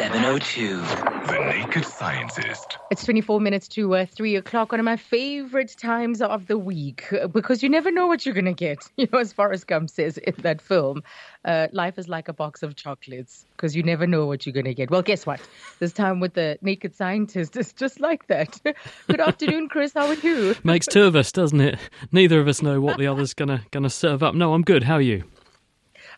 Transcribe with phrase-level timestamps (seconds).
[0.00, 0.78] 702.
[1.26, 2.78] The Naked Scientist.
[2.90, 7.12] It's 24 minutes to uh, 3 o'clock, one of my favorite times of the week
[7.12, 8.78] uh, because you never know what you're going to get.
[8.96, 11.02] You know, as Forrest Gump says in that film,
[11.44, 14.64] uh, life is like a box of chocolates because you never know what you're going
[14.64, 14.90] to get.
[14.90, 15.38] Well, guess what?
[15.80, 18.58] This time with the Naked Scientist, it's just like that.
[19.06, 19.92] Good afternoon, Chris.
[19.92, 20.54] How are you?
[20.64, 21.78] Makes two of us, doesn't it?
[22.10, 24.34] Neither of us know what the other's gonna gonna serve up.
[24.34, 24.82] No, I'm good.
[24.82, 25.24] How are you?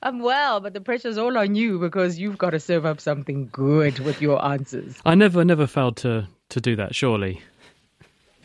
[0.02, 3.48] I'm well, but the pressure's all on you because you've got to serve up something
[3.52, 4.98] good with your answers.
[5.04, 6.94] I never, never failed to to do that.
[6.94, 7.40] Surely.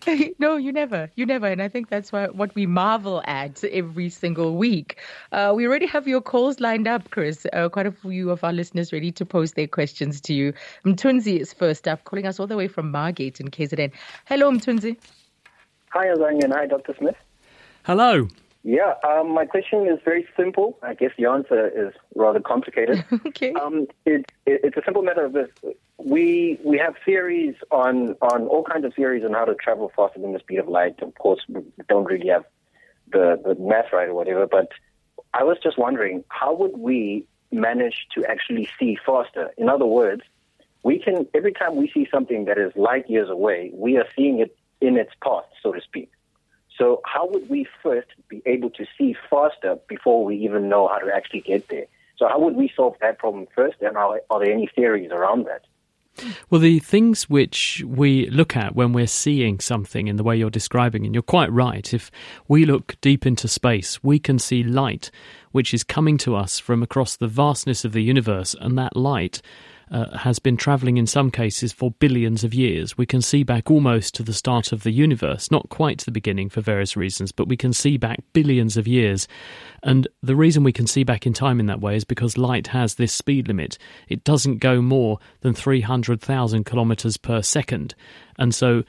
[0.39, 4.09] no, you never, you never, and I think that's why, what we marvel at every
[4.09, 4.97] single week.
[5.31, 7.45] Uh, we already have your calls lined up, Chris.
[7.51, 10.53] Uh, quite a few of our listeners ready to pose their questions to you.
[10.85, 13.91] Mtunzi is first up, calling us all the way from Margate in KZN.
[14.25, 14.95] Hello, Mtunzi.
[15.89, 16.95] Hi, Azania, and hi, Dr.
[16.97, 17.15] Smith.
[17.83, 18.29] Hello.
[18.67, 20.77] Yeah, um, my question is very simple.
[20.83, 23.05] I guess the answer is rather complicated.
[23.27, 23.53] okay.
[23.53, 25.47] Um, it, it, it's a simple matter of this.
[25.97, 30.19] We we have theories on on all kinds of theories on how to travel faster
[30.19, 31.01] than the speed of light.
[31.01, 32.43] Of course, we don't really have
[33.09, 34.45] the the math right or whatever.
[34.45, 34.67] But
[35.33, 39.49] I was just wondering, how would we manage to actually see faster?
[39.57, 40.23] In other words,
[40.83, 44.39] we can every time we see something that is light years away, we are seeing
[44.39, 46.11] it in its path, so to speak.
[46.77, 50.99] So how would we first be able to see faster before we even know how
[50.99, 51.85] to actually get there?
[52.17, 55.45] So how would we solve that problem first, and are, are there any theories around
[55.45, 55.65] that?
[56.49, 60.49] Well, the things which we look at when we're seeing something in the way you're
[60.49, 62.09] describing, and you're quite right, if
[62.47, 65.11] we look deep into space, we can see light
[65.51, 69.41] which is coming to us from across the vastness of the universe, and that light
[69.91, 72.97] uh, has been travelling in some cases for billions of years.
[72.97, 76.49] We can see back almost to the start of the universe, not quite the beginning
[76.49, 79.27] for various reasons, but we can see back billions of years.
[79.83, 82.67] And the reason we can see back in time in that way is because light
[82.67, 83.77] has this speed limit.
[84.07, 87.95] It doesn't go more than 300,000 kilometres per second.
[88.37, 88.83] And so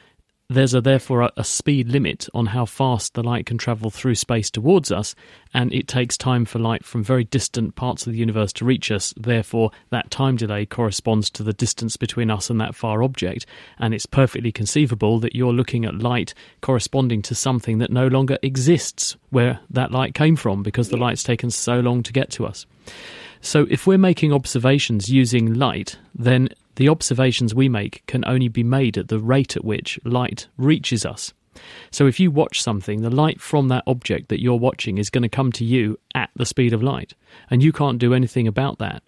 [0.51, 4.15] there's a, therefore a, a, speed limit on how fast the light can travel through
[4.15, 5.15] space towards us,
[5.53, 8.91] and it takes time for light from very distant parts of the universe to reach
[8.91, 9.13] us.
[9.17, 13.45] Therefore, that time delay corresponds to the distance between us and that far object,
[13.79, 16.33] and it's perfectly conceivable that you're looking at light
[16.63, 21.23] corresponding to something that no longer exists where that light came from because the light's
[21.23, 22.65] taken so long to get to us.
[23.41, 26.49] So, if we're making observations using light, then
[26.79, 31.05] the observations we make can only be made at the rate at which light reaches
[31.05, 31.35] us.
[31.91, 35.23] So if you watch something, the light from that object that you're watching is going
[35.23, 37.15] to come to you at the speed of light,
[37.51, 39.03] and you can't do anything about that.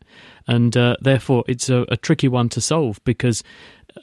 [0.49, 3.45] And uh, therefore, it's a, a tricky one to solve because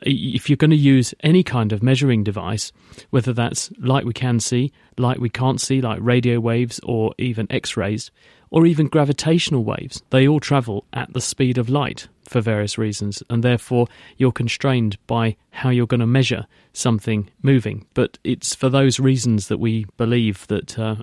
[0.01, 2.71] if you're going to use any kind of measuring device,
[3.09, 7.47] whether that's light we can see, light we can't see, like radio waves or even
[7.49, 8.11] X rays,
[8.49, 13.21] or even gravitational waves, they all travel at the speed of light for various reasons,
[13.29, 13.87] and therefore
[14.17, 17.85] you're constrained by how you're going to measure something moving.
[17.93, 20.77] But it's for those reasons that we believe that.
[20.77, 20.95] Uh,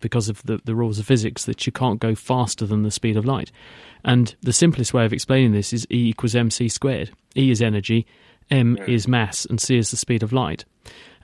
[0.00, 3.18] because of the, the rules of physics, that you can't go faster than the speed
[3.18, 3.52] of light.
[4.02, 7.10] And the simplest way of explaining this is E equals mc squared.
[7.36, 8.06] E is energy,
[8.50, 10.64] m is mass, and c is the speed of light.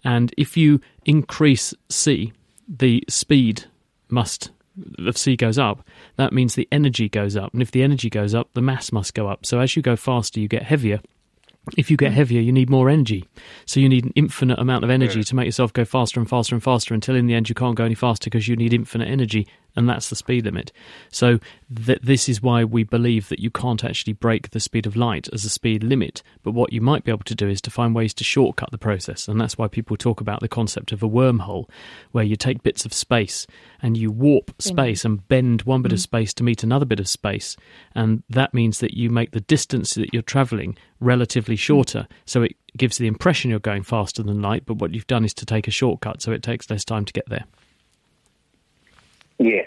[0.05, 2.33] And if you increase c,
[2.69, 3.65] the speed
[4.09, 4.51] must
[4.99, 7.53] of c goes up, that means the energy goes up.
[7.53, 9.47] And if the energy goes up, the mass must go up.
[9.47, 11.01] So as you go faster, you get heavier.
[11.77, 13.25] If you get heavier, you need more energy.
[13.65, 16.55] So you need an infinite amount of energy to make yourself go faster and faster
[16.55, 19.09] and faster until in the end you can't go any faster because you need infinite
[19.09, 20.73] energy and that's the speed limit.
[21.11, 21.39] So
[21.85, 25.29] th- this is why we believe that you can't actually break the speed of light
[25.33, 26.23] as a speed limit.
[26.43, 28.79] But what you might be able to do is to find ways to shortcut the
[28.79, 31.69] process, and that's why people talk about the concept of a wormhole,
[32.13, 33.47] where you take bits of space
[33.83, 35.97] and you warp space and bend one bit mm.
[35.97, 37.57] of space to meet another bit of space,
[37.95, 42.07] and that means that you make the distance that you're travelling relatively shorter.
[42.25, 45.35] So it gives the impression you're going faster than light, but what you've done is
[45.35, 47.45] to take a shortcut, so it takes less time to get there.
[49.39, 49.63] Yeah.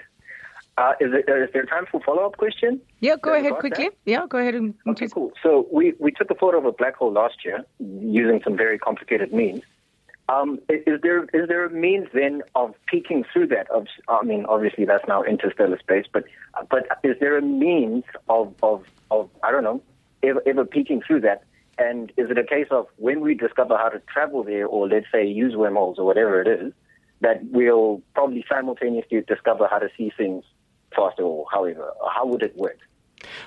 [0.77, 2.79] Uh, is, there, is there time for follow-up question?
[3.01, 3.89] Yeah, go ahead quickly.
[3.89, 3.97] That?
[4.05, 4.55] Yeah, go ahead.
[4.55, 5.33] And, okay, cool.
[5.43, 8.79] So we, we took a photo of a black hole last year using some very
[8.79, 9.61] complicated means.
[10.29, 13.67] Um, is there is there a means then of peeking through that?
[13.71, 16.23] Of, I mean, obviously that's now interstellar space, but
[16.69, 19.81] but is there a means of of, of I don't know,
[20.24, 21.44] ever, ever peeking through that?
[21.77, 25.06] And is it a case of when we discover how to travel there, or let's
[25.12, 26.74] say use wormholes or whatever it is,
[27.21, 30.44] that we'll probably simultaneously discover how to see things
[30.95, 31.92] faster, or however?
[32.13, 32.80] How would it work?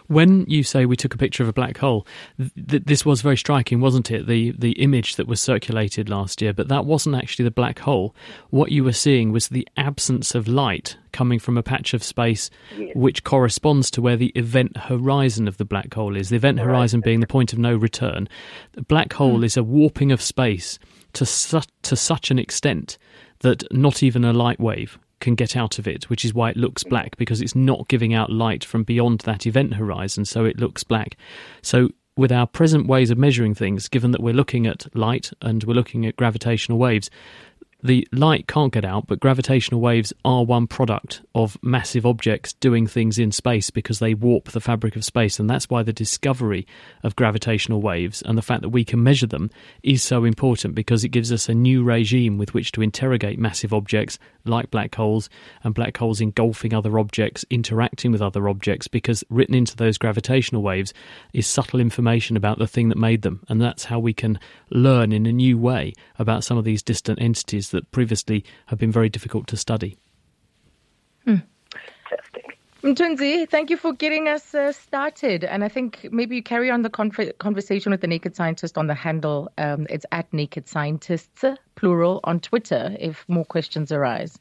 [0.06, 2.06] When you say we took a picture of a black hole,
[2.38, 4.26] th- th- this was very striking, wasn't it?
[4.26, 8.14] The the image that was circulated last year, but that wasn't actually the black hole.
[8.50, 12.50] What you were seeing was the absence of light coming from a patch of space,
[12.94, 16.30] which corresponds to where the event horizon of the black hole is.
[16.30, 18.28] The event horizon being the point of no return.
[18.72, 19.18] The black hmm.
[19.18, 20.78] hole is a warping of space
[21.14, 22.98] to su- to such an extent
[23.40, 26.56] that not even a light wave can get out of it, which is why it
[26.58, 30.58] looks black because it's not giving out light from beyond that event horizon, so it
[30.58, 31.16] looks black.
[31.62, 35.64] So, with our present ways of measuring things, given that we're looking at light and
[35.64, 37.08] we're looking at gravitational waves,
[37.82, 42.86] the light can't get out, but gravitational waves are one product of massive objects doing
[42.86, 45.40] things in space because they warp the fabric of space.
[45.40, 46.66] And that's why the discovery
[47.02, 49.50] of gravitational waves and the fact that we can measure them
[49.82, 53.72] is so important because it gives us a new regime with which to interrogate massive
[53.72, 55.28] objects like black holes
[55.64, 60.62] and black holes engulfing other objects, interacting with other objects, because written into those gravitational
[60.62, 60.94] waves
[61.32, 63.42] is subtle information about the thing that made them.
[63.48, 64.38] And that's how we can
[64.70, 68.92] learn in a new way about some of these distant entities that previously have been
[68.92, 69.98] very difficult to study.
[72.12, 72.58] Fantastic.
[72.82, 75.44] Mtunzi, thank you for getting us uh, started.
[75.44, 78.88] And I think maybe you carry on the conf- conversation with the Naked Scientist on
[78.88, 79.50] the handle.
[79.56, 81.44] Um, it's at Naked Scientists,
[81.76, 84.38] plural, on Twitter if more questions arise.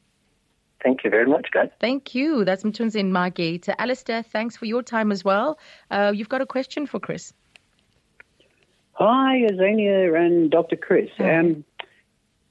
[0.82, 1.70] Thank you very much, guys.
[1.80, 2.44] Thank you.
[2.44, 5.60] That's Mtunzi in To Alistair, thanks for your time as well.
[5.90, 7.32] Uh, you've got a question for Chris.
[8.94, 10.76] Hi, Azania and Dr.
[10.76, 11.10] Chris.
[11.20, 11.64] Um,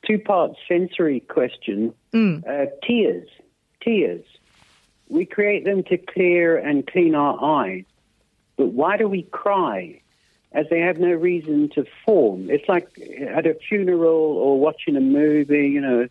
[0.05, 1.93] two part sensory question.
[2.13, 2.47] Mm.
[2.47, 3.27] Uh, tears.
[3.81, 4.25] Tears.
[5.09, 7.83] We create them to clear and clean our eyes.
[8.57, 10.01] But why do we cry?
[10.53, 12.49] As they have no reason to form.
[12.49, 12.89] It's like
[13.25, 16.07] at a funeral or watching a movie, you know,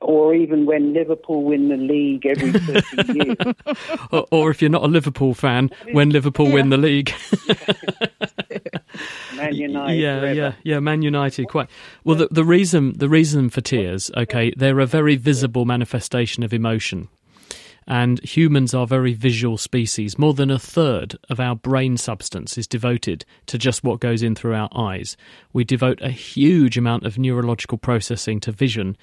[0.00, 2.52] or even when Liverpool win the league every
[2.92, 3.36] 30 years.
[4.10, 7.12] Or, or if you're not a Liverpool fan, when Liverpool win the league.
[9.36, 9.98] Man United.
[9.98, 10.34] yeah, forever.
[10.34, 10.80] yeah, yeah.
[10.80, 11.68] Man United, quite
[12.04, 12.16] well.
[12.16, 17.08] The, the reason, the reason for tears, okay, they're a very visible manifestation of emotion,
[17.86, 20.18] and humans are very visual species.
[20.18, 24.34] More than a third of our brain substance is devoted to just what goes in
[24.34, 25.16] through our eyes.
[25.52, 28.96] We devote a huge amount of neurological processing to vision,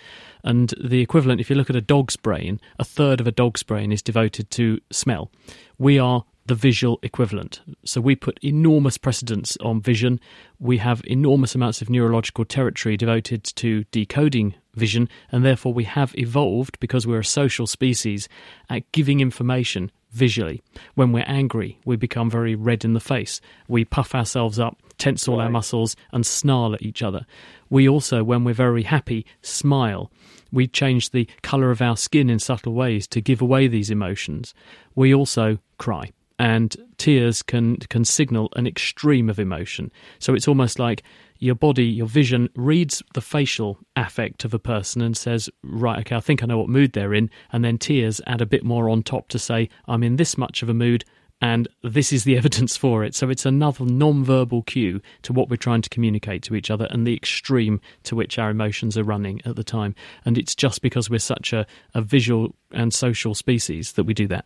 [0.44, 3.64] and the equivalent, if you look at a dog's brain, a third of a dog's
[3.64, 5.32] brain is devoted to smell.
[5.78, 7.62] We are the visual equivalent.
[7.86, 10.20] So we put enormous precedence on vision.
[10.60, 16.18] We have enormous amounts of neurological territory devoted to decoding vision, and therefore we have
[16.18, 18.28] evolved, because we're a social species,
[18.70, 20.62] at giving information visually.
[20.96, 23.40] When we're angry, we become very red in the face.
[23.68, 27.26] We puff ourselves up, tense all our muscles, and snarl at each other.
[27.70, 30.12] We also, when we're very happy, smile.
[30.52, 34.54] We change the colour of our skin in subtle ways to give away these emotions.
[34.94, 39.92] We also cry and tears can can signal an extreme of emotion.
[40.20, 41.04] So it's almost like
[41.40, 46.16] your body, your vision reads the facial affect of a person and says, "Right, okay,
[46.16, 48.90] I think I know what mood they're in," and then tears add a bit more
[48.90, 51.04] on top to say, "I'm in this much of a mood."
[51.42, 53.14] And this is the evidence for it.
[53.16, 57.06] So it's another non-verbal cue to what we're trying to communicate to each other and
[57.06, 59.94] the extreme to which our emotions are running at the time.
[60.24, 64.28] And it's just because we're such a, a visual and social species that we do
[64.28, 64.46] that.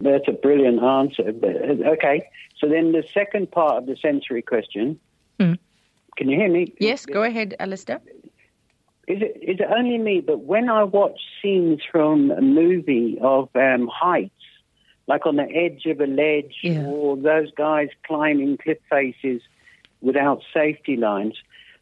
[0.00, 1.32] That's a brilliant answer.
[1.32, 4.98] But, uh, okay, so then the second part of the sensory question.
[5.40, 5.58] Mm.
[6.16, 6.72] Can you hear me?
[6.78, 8.00] Yes, go ahead, Alistair.
[9.06, 10.20] Is it is it only me?
[10.20, 14.32] But when I watch scenes from a movie of um, heights,
[15.06, 16.86] like on the edge of a ledge, Yeah.
[16.86, 19.42] or those guys climbing cliff faces
[20.00, 21.36] without safety lines,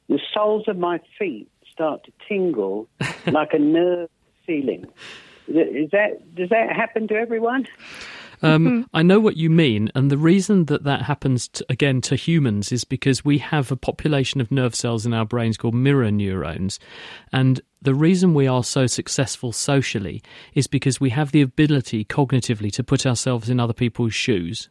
[0.09, 2.89] the soles of my feet start to tingle
[3.27, 4.11] like a nerve
[4.47, 4.85] feeling.
[5.49, 7.67] Is that does that happen to everyone?
[8.43, 12.17] Um, I know what you mean, and the reason that that happens to, again to
[12.17, 16.11] humans is because we have a population of nerve cells in our brains called mirror
[16.11, 16.79] neurons,
[17.33, 20.23] and the reason we are so successful socially
[20.55, 24.69] is because we have the ability cognitively to put ourselves in other people's shoes.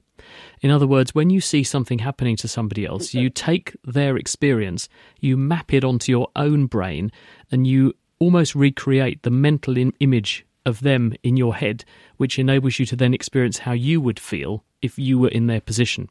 [0.62, 4.88] In other words, when you see something happening to somebody else, you take their experience,
[5.20, 7.12] you map it onto your own brain,
[7.52, 11.84] and you almost recreate the mental in- image of them in your head
[12.18, 15.62] which enables you to then experience how you would feel if you were in their
[15.62, 16.10] position.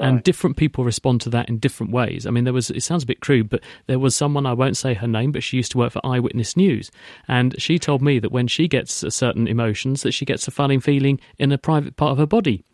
[0.00, 2.26] And different people respond to that in different ways.
[2.26, 4.76] I mean, there was, it sounds a bit crude, but there was someone, I won't
[4.76, 6.92] say her name, but she used to work for Eyewitness News.
[7.26, 10.78] And she told me that when she gets certain emotions, that she gets a funny
[10.78, 12.64] feeling in a private part of her body.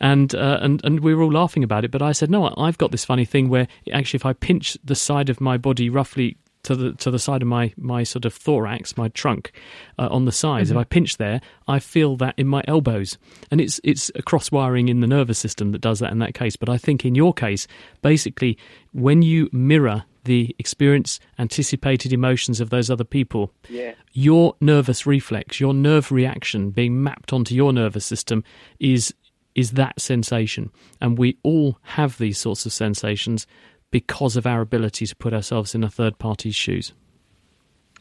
[0.00, 2.78] And, uh, and, and we were all laughing about it, but I said, no, I've
[2.78, 6.36] got this funny thing where actually if I pinch the side of my body roughly
[6.64, 9.52] to the to the side of my my sort of thorax, my trunk,
[9.98, 10.68] uh, on the sides.
[10.70, 10.78] Mm-hmm.
[10.78, 13.18] If I pinch there, I feel that in my elbows,
[13.50, 16.34] and it's it's a cross wiring in the nervous system that does that in that
[16.34, 16.56] case.
[16.56, 17.66] But I think in your case,
[18.02, 18.58] basically,
[18.92, 23.92] when you mirror the experience, anticipated emotions of those other people, Yeah.
[24.12, 28.44] your nervous reflex, your nerve reaction being mapped onto your nervous system
[28.78, 29.14] is
[29.54, 30.70] is that sensation.
[31.00, 33.46] And we all have these sorts of sensations
[33.90, 36.92] because of our ability to put ourselves in a third party's shoes.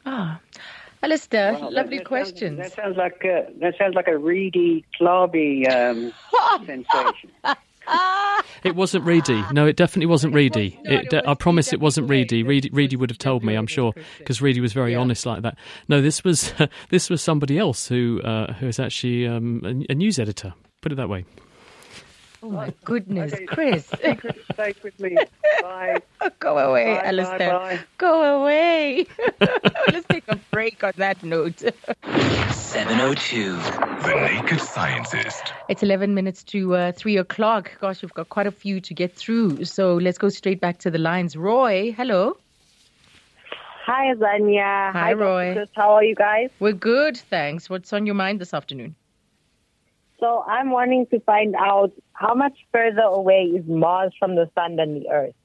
[0.05, 0.39] Ah,
[1.01, 2.57] Alistair, Well, lovely that sounds- questions.
[2.59, 6.13] that sounds like a, that sounds like a reedy, clarby um,
[6.65, 7.29] sensation.
[8.63, 9.43] It wasn't Reedy.
[9.51, 10.77] No, it definitely wasn't Reedy.
[10.83, 10.93] not.
[10.93, 12.43] It I was promise it wasn't Reedy.
[12.43, 15.57] Reedy, Reedy would have told me, I'm sure, because Reedy was very honest like that.
[15.87, 16.53] No, this was
[16.89, 20.53] this was somebody else who uh, who is actually um, a, a news editor.
[20.81, 21.25] Put it that way.
[22.41, 23.85] Oh my goodness, Chris.
[24.03, 25.17] Secret, stay with me.
[25.61, 25.97] Bye.
[26.39, 27.51] Go away, Bye, bye, Alistair.
[27.51, 27.79] bye.
[27.97, 29.05] Go away.
[29.91, 31.59] Let's take a break on that note.
[31.59, 33.53] 702.
[33.57, 35.51] The Naked Scientist.
[35.67, 37.71] It's 11 minutes to uh, 3 o'clock.
[37.81, 39.65] Gosh, we've got quite a few to get through.
[39.65, 41.35] So let's go straight back to the lines.
[41.35, 42.37] Roy, hello.
[43.85, 44.91] Hi, Zanya.
[44.93, 45.17] Hi, Dr.
[45.23, 45.53] Roy.
[45.55, 45.69] Chris.
[45.75, 46.49] How are you guys?
[46.59, 47.69] We're good, thanks.
[47.69, 48.95] What's on your mind this afternoon?
[50.19, 54.75] So I'm wanting to find out how much further away is Mars from the sun
[54.75, 55.35] than the Earth?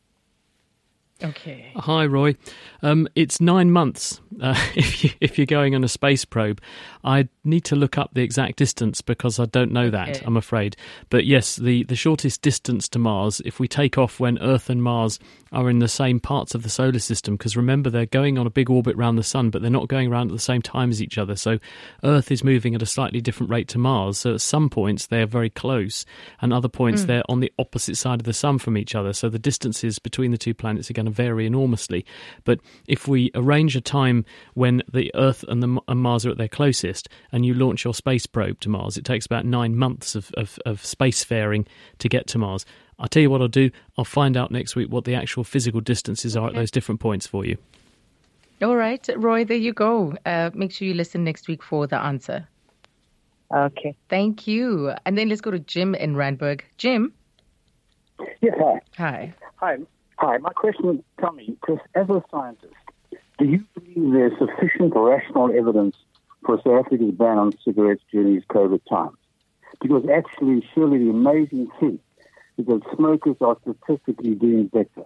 [1.23, 1.71] Okay.
[1.77, 2.35] Hi, Roy.
[2.83, 6.61] Um, it's nine months uh, if, you, if you're going on a space probe.
[7.05, 10.23] I need to look up the exact distance because I don't know that, Okay.
[10.27, 10.77] I'm afraid.
[11.11, 14.83] But yes, the, the shortest distance to Mars, if we take off when Earth and
[14.83, 15.19] Mars
[15.53, 18.51] are in the same parts of the solar system, because remember, they're going on a
[18.51, 21.01] big orbit around the sun, but they're not going around at the same time as
[21.01, 21.37] each other.
[21.37, 21.59] So
[22.03, 24.19] Earth is moving at a slightly different rate to Mars.
[24.19, 26.05] So at some points, they're very close,
[26.41, 29.13] and other points, they're on the opposite side of the sun from each other.
[29.13, 32.05] So the distances between the two planets are going to vary enormously.
[32.45, 36.39] But if we arrange a time when the Earth and, the, and Mars are at
[36.39, 40.15] their closest, and you launch your space probe to Mars, it takes about nine months
[40.15, 41.67] of, of, of spacefaring
[41.99, 42.65] to get to Mars.
[42.99, 43.71] I'll tell you what I'll do.
[43.99, 47.27] I'll find out next week what the actual physical distances are at those different points
[47.27, 47.57] for you.
[48.63, 50.15] All right, Roy, there you go.
[50.25, 52.47] Uh, make sure you listen next week for the answer.
[53.53, 53.95] Okay.
[54.09, 54.93] Thank you.
[55.05, 56.63] And then let's go to Jim in Randburg.
[56.79, 57.13] Jim,
[58.41, 58.81] Yes, hi.
[58.97, 59.35] hi.
[59.57, 59.77] Hi.
[60.19, 60.39] Hi.
[60.39, 61.03] My question,
[61.35, 62.73] me, Chris, as a scientist,
[63.39, 65.97] do you believe there's sufficient rational evidence
[66.47, 69.17] for South Africa's ban on cigarettes during these COVID times?
[69.83, 71.99] Because actually, surely the amazing thing
[72.59, 75.05] is that smokers are statistically doing better.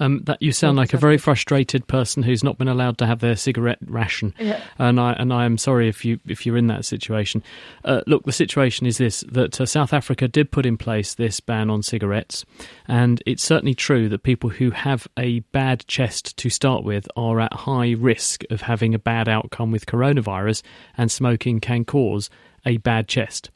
[0.00, 3.20] Um, that you sound like a very frustrated person who's not been allowed to have
[3.20, 4.34] their cigarette ration,
[4.78, 7.42] and I and I am sorry if you if you're in that situation.
[7.84, 11.40] Uh, look, the situation is this: that uh, South Africa did put in place this
[11.40, 12.44] ban on cigarettes,
[12.86, 17.40] and it's certainly true that people who have a bad chest to start with are
[17.40, 20.62] at high risk of having a bad outcome with coronavirus,
[20.96, 22.30] and smoking can cause
[22.64, 23.50] a bad chest.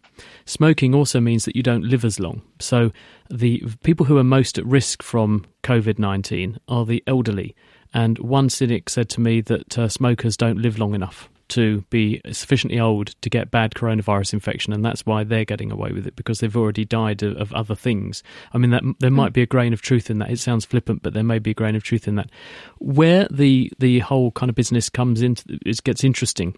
[0.45, 2.43] Smoking also means that you don't live as long.
[2.61, 2.93] So,
[3.31, 7.55] the people who are most at risk from COVID 19 are the elderly.
[7.95, 12.19] And one cynic said to me that uh, smokers don't live long enough to be
[12.33, 16.17] sufficiently old to get bad coronavirus infection, and that's why they're getting away with it
[16.17, 18.23] because they've already died of, of other things.
[18.55, 20.31] I mean, that, there might be a grain of truth in that.
[20.31, 22.31] It sounds flippant, but there may be a grain of truth in that.
[22.79, 26.57] Where the the whole kind of business comes into it gets interesting.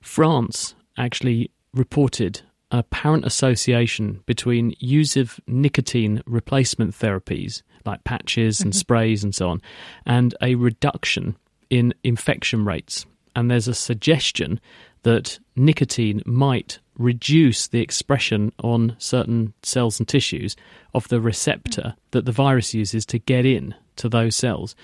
[0.00, 2.40] France actually reported
[2.72, 8.78] apparent association between use of nicotine replacement therapies like patches and mm-hmm.
[8.78, 9.60] sprays and so on,
[10.06, 11.36] and a reduction
[11.70, 13.06] in infection rates.
[13.34, 14.60] And there's a suggestion
[15.02, 20.56] that nicotine might reduce the expression on certain cells and tissues
[20.94, 21.96] of the receptor mm.
[22.12, 24.76] that the virus uses to get in to those cells.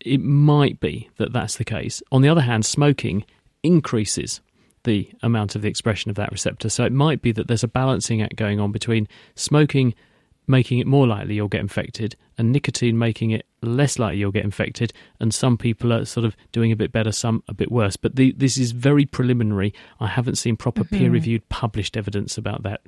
[0.00, 2.02] It might be that that's the case.
[2.12, 3.24] On the other hand, smoking
[3.62, 4.40] increases
[4.84, 6.68] the amount of the expression of that receptor.
[6.68, 9.94] So it might be that there's a balancing act going on between smoking
[10.46, 14.44] making it more likely you'll get infected and nicotine making it less likely you'll get
[14.44, 17.96] infected, and some people are sort of doing a bit better, some a bit worse.
[17.96, 19.72] But the, this is very preliminary.
[20.00, 20.96] I haven't seen proper Mm-hmm.
[20.96, 22.82] peer reviewed, published evidence about that.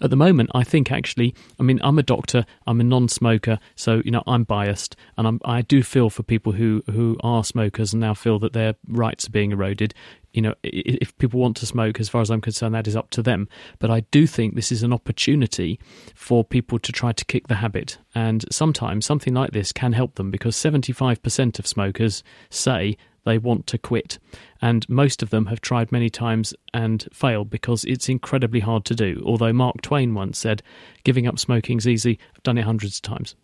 [0.00, 3.58] At the moment, I think actually, I mean, I'm a doctor, I'm a non smoker,
[3.74, 7.44] so, you know, I'm biased, and I'm, I do feel for people who, who are
[7.44, 9.94] smokers and now feel that their rights are being eroded
[10.32, 13.10] you know, if people want to smoke, as far as I'm concerned, that is up
[13.10, 13.48] to them.
[13.78, 15.78] But I do think this is an opportunity
[16.14, 17.98] for people to try to kick the habit.
[18.14, 23.66] And sometimes something like this can help them because 75% of smokers say they want
[23.68, 24.18] to quit.
[24.60, 28.94] And most of them have tried many times and failed because it's incredibly hard to
[28.94, 29.22] do.
[29.24, 30.62] Although Mark Twain once said,
[31.04, 33.34] giving up smoking's easy, I've done it hundreds of times.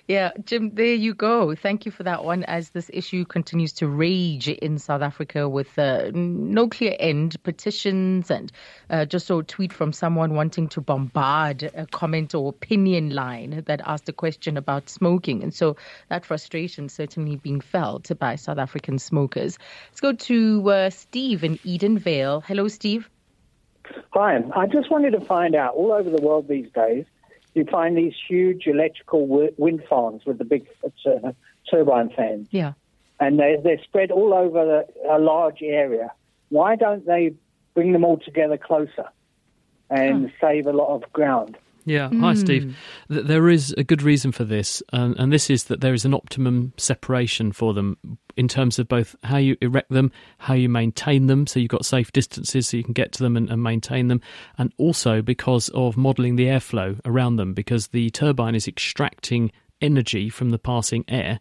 [0.05, 1.55] Yeah, Jim, there you go.
[1.55, 2.43] Thank you for that one.
[2.43, 8.29] As this issue continues to rage in South Africa with uh, no clear end, petitions,
[8.29, 8.51] and
[8.89, 13.63] uh, just saw a tweet from someone wanting to bombard a comment or opinion line
[13.65, 15.41] that asked a question about smoking.
[15.41, 15.77] And so
[16.09, 19.57] that frustration certainly being felt by South African smokers.
[19.89, 22.43] Let's go to uh, Steve in Edenvale.
[22.43, 23.09] Hello, Steve.
[24.11, 27.05] Hi, I just wanted to find out all over the world these days,
[27.53, 30.65] you find these huge electrical wi- wind farms with the big
[31.05, 31.31] uh,
[31.69, 32.73] turbine fans, Yeah.
[33.19, 36.11] and they, they're spread all over the, a large area.
[36.49, 37.33] Why don't they
[37.73, 39.05] bring them all together closer
[39.89, 41.57] and save a lot of ground?
[41.85, 42.35] Yeah, hi hmm.
[42.35, 42.77] Steve.
[43.09, 46.05] Th- There is a good reason for this, and, and this is that there is
[46.05, 47.97] an optimum separation for them
[48.35, 51.85] in terms of both how you erect them, how you maintain them, so you've got
[51.85, 54.21] safe distances so you can get to them and, and maintain them,
[54.57, 59.51] and also because of modelling the airflow around them, because the turbine is extracting
[59.83, 61.39] energy from the passing air,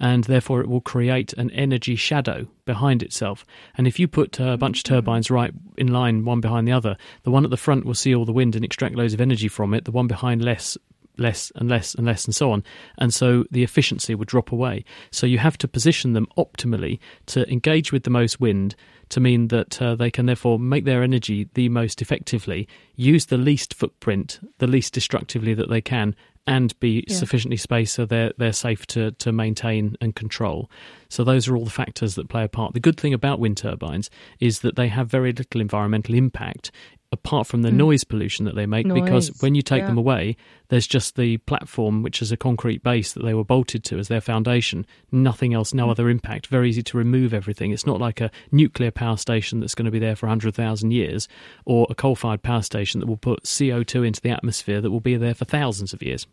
[0.00, 3.44] and therefore it will create an energy shadow behind itself.
[3.76, 6.96] And if you put a bunch of turbines right in line, one behind the other,
[7.22, 9.48] the one at the front will see all the wind and extract loads of energy
[9.48, 10.76] from it, the one behind less.
[11.18, 12.64] Less and less and less and so on,
[12.96, 14.84] and so the efficiency would drop away.
[15.10, 18.74] So you have to position them optimally to engage with the most wind,
[19.10, 22.66] to mean that uh, they can therefore make their energy the most effectively,
[22.96, 26.16] use the least footprint, the least destructively that they can,
[26.46, 30.70] and be sufficiently spaced so they're they're safe to to maintain and control.
[31.08, 32.74] So those are all the factors that play a part.
[32.74, 36.70] The good thing about wind turbines is that they have very little environmental impact
[37.12, 37.76] apart from the hmm.
[37.76, 39.86] noise pollution that they make because when you take yeah.
[39.86, 40.36] them away
[40.72, 44.08] there's just the platform which is a concrete base that they were bolted to as
[44.08, 44.86] their foundation.
[45.10, 45.90] Nothing else no hmm.
[45.90, 46.46] other impact.
[46.46, 47.72] Very easy to remove everything.
[47.72, 51.28] It's not like a nuclear power station that's going to be there for 100,000 years
[51.66, 55.16] or a coal-fired power station that will put CO2 into the atmosphere that will be
[55.16, 56.26] there for thousands of years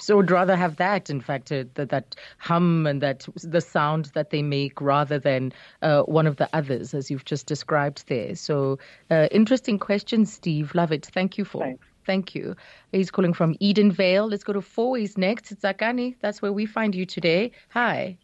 [0.00, 4.06] So I'd rather have that, in fact, uh, that, that hum and that the sound
[4.14, 8.34] that they make rather than uh, one of the others, as you've just described there.
[8.34, 8.78] So,
[9.10, 10.74] uh, interesting question, Steve.
[10.74, 11.06] Love it.
[11.06, 11.62] Thank you for.
[11.62, 11.84] Thanks.
[12.06, 12.56] Thank you.
[12.90, 14.30] He's calling from Edenvale.
[14.30, 15.52] Let's go to Fourways next.
[15.52, 16.16] It's Akani.
[16.20, 17.52] That's where we find you today.
[17.70, 18.16] Hi.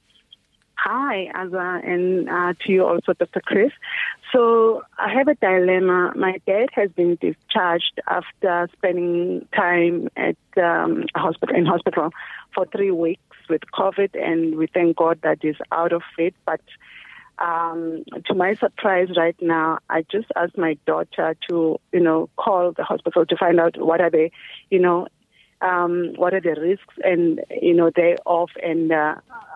[0.86, 3.40] Hi, Azza, and uh, to you also, Dr.
[3.40, 3.72] Chris.
[4.30, 6.12] So I have a dilemma.
[6.14, 12.10] My dad has been discharged after spending time at um, hospital in hospital
[12.54, 16.34] for three weeks with COVID, and we thank God that he's out of it.
[16.44, 16.60] But
[17.38, 22.72] um, to my surprise, right now, I just asked my daughter to, you know, call
[22.72, 24.32] the hospital to find out what are they,
[24.68, 25.08] you know,
[25.64, 29.14] um, what are the risks and you know thereof and uh,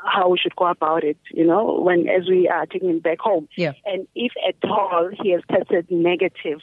[0.08, 1.18] how we should go about it.
[1.30, 3.72] You know, when as we are taking him back home, Yeah.
[3.84, 6.60] and if at all he has tested negative.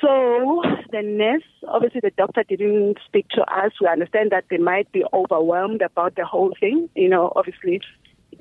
[0.00, 3.72] So the nurse, obviously the doctor didn't speak to us.
[3.80, 6.88] We understand that they might be overwhelmed about the whole thing.
[6.94, 7.80] You know, obviously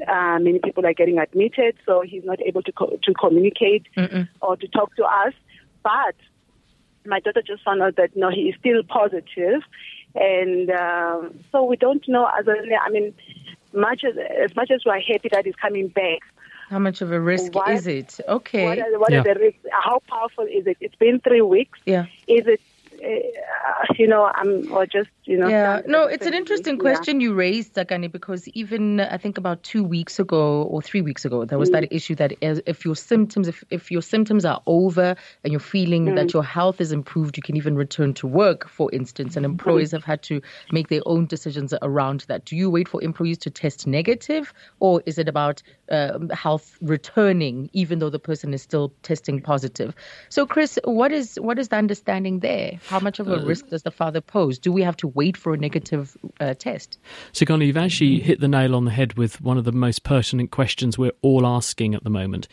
[0.08, 3.86] uh, many people are getting admitted, so he's not able to co- to communicate
[4.42, 5.34] or to talk to us.
[5.84, 6.16] But
[7.06, 9.62] my daughter just found out that no, he is still positive,
[10.16, 12.28] and um, so we don't know.
[12.38, 13.14] As a, I mean,
[13.74, 16.20] much as as much as we're happy that he's coming back,
[16.70, 18.20] How much of a risk What- is it?
[18.28, 18.66] Okay.
[18.66, 19.20] what, are, what Yeah.
[19.20, 19.60] are the risks?
[19.72, 20.78] How powerful is it?
[20.80, 21.80] It's been three weeks.
[21.86, 22.06] yeah.
[22.28, 22.62] Is it?
[23.04, 23.10] Uh,
[23.98, 25.48] you know, I'm or just you know.
[25.48, 26.82] Yeah, no, it's an interesting Yeah.
[26.82, 31.02] question you raised, Tsakani, because even uh, I think about two weeks ago or three
[31.02, 34.62] weeks ago, there was that issue that if your symptoms, if, if your symptoms are
[34.68, 38.70] over and you're feeling that your health is improved, you can even return to work,
[38.70, 39.36] for instance.
[39.36, 42.46] And employers have had to make their own decisions around that.
[42.46, 47.70] Do you wait for employees to test negative, or is it about um, health returning,
[47.74, 49.94] even though the person is still testing positive?
[50.30, 52.80] So, Chris, what is what is the understanding there?
[52.94, 54.60] How much of a risk does the father pose?
[54.60, 57.00] Do we have to wait for a negative uh, test?
[57.32, 60.52] Sigana, you've actually hit the nail on the head with one of the most pertinent
[60.52, 62.48] questions we're all asking at the moment.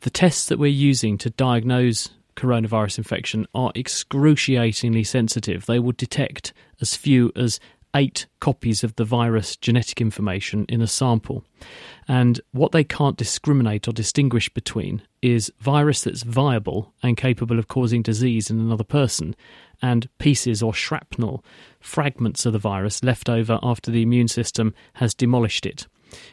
[0.00, 5.64] The tests that we're using to diagnose coronavirus infection are excruciatingly sensitive.
[5.64, 7.58] They will detect as few as
[7.96, 11.42] eight copies of the virus genetic information in a sample.
[12.06, 17.68] And what they can't discriminate or distinguish between is virus that's viable and capable of
[17.68, 19.34] causing disease in another person,
[19.82, 21.44] and pieces or shrapnel,
[21.80, 25.86] fragments of the virus left over after the immune system has demolished it.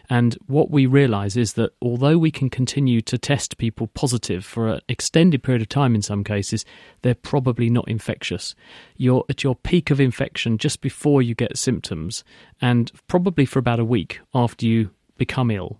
[0.09, 4.69] And what we realize is that although we can continue to test people positive for
[4.69, 6.65] an extended period of time in some cases,
[7.01, 8.55] they're probably not infectious.
[8.97, 12.23] You're at your peak of infection just before you get symptoms,
[12.61, 15.79] and probably for about a week after you become ill.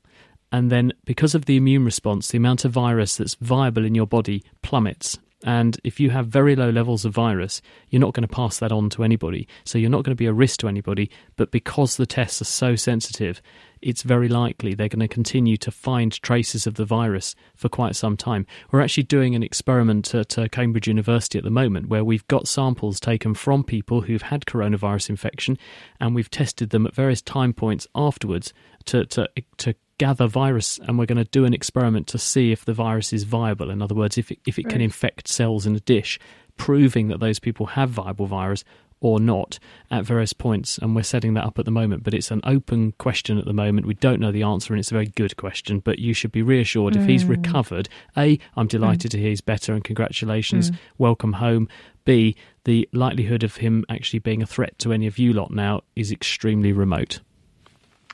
[0.51, 4.05] And then, because of the immune response, the amount of virus that's viable in your
[4.05, 5.17] body plummets.
[5.43, 8.71] And if you have very low levels of virus, you're not going to pass that
[8.71, 9.47] on to anybody.
[9.65, 11.11] So you're not going to be a risk to anybody.
[11.35, 13.41] But because the tests are so sensitive,
[13.81, 17.95] it's very likely they're going to continue to find traces of the virus for quite
[17.95, 18.47] some time.
[18.71, 22.47] We're actually doing an experiment at uh, Cambridge University at the moment where we've got
[22.47, 25.57] samples taken from people who've had coronavirus infection
[25.99, 28.53] and we've tested them at various time points afterwards
[28.85, 29.27] to, to,
[29.57, 33.13] to gather virus and we're going to do an experiment to see if the virus
[33.13, 33.69] is viable.
[33.69, 36.19] In other words, if it, if it can infect cells in a dish,
[36.57, 38.65] proving that those people have viable virus
[38.99, 39.59] or not
[39.91, 40.77] at various points.
[40.77, 43.53] And we're setting that up at the moment, but it's an open question at the
[43.53, 43.87] moment.
[43.87, 45.79] We don't know the answer, and it's a very good question.
[45.79, 47.29] But you should be reassured if he's Mm.
[47.29, 47.87] recovered.
[48.17, 50.77] A, I'm delighted to hear he's better, and congratulations, Mm.
[50.97, 51.69] welcome home.
[52.03, 52.35] B,
[52.65, 56.11] the likelihood of him actually being a threat to any of you lot now is
[56.11, 57.19] extremely remote.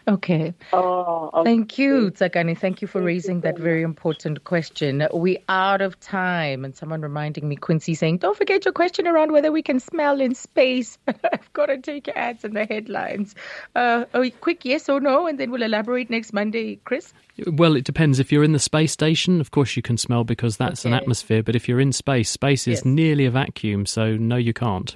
[0.08, 0.54] Okay.
[0.74, 2.58] Oh, Thank you, Tsakani.
[2.58, 5.08] Thank you for raising that very important question.
[5.14, 9.08] We are out of time, and someone reminding me, Quincy, saying, "Don't forget your question
[9.08, 12.66] around whether we can smell in space." I've got to take your ads and the
[12.66, 13.36] headlines.
[13.76, 17.14] Uh, a quick yes or no, and then we'll elaborate next Monday, Chris.
[17.46, 18.20] Well, it depends.
[18.20, 21.44] If you're in the space station, of course you can smell because that's an atmosphere.
[21.44, 22.86] But if you're in space, space is Yes.
[22.86, 24.96] nearly a vacuum, so no, you can't.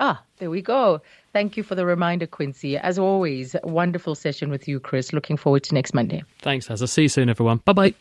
[0.00, 1.02] Ah, there we go.
[1.34, 2.78] Thank you for the reminder, Quincy.
[2.78, 5.12] As always, wonderful session with you, Chris.
[5.12, 6.24] Looking forward to next Monday.
[6.40, 6.88] Thanks, Asa.
[6.88, 7.58] See you soon, everyone.
[7.58, 7.94] Bye bye.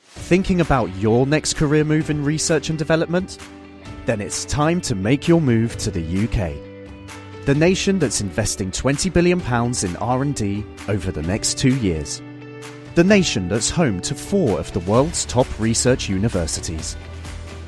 [0.00, 3.38] Thinking about your next career move in research and development?
[4.04, 6.52] Then it's time to make your move to the UK.
[7.46, 12.20] The nation that's investing 20 billion pounds in R&D over the next 2 years.
[12.94, 16.96] The nation that's home to 4 of the world's top research universities.